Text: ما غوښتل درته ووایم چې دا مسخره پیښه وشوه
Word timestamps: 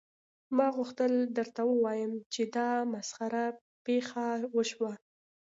ما 0.57 0.67
غوښتل 0.77 1.11
درته 1.37 1.61
ووایم 1.65 2.13
چې 2.33 2.41
دا 2.55 2.69
مسخره 2.93 3.45
پیښه 3.85 4.25
وشوه 4.55 4.91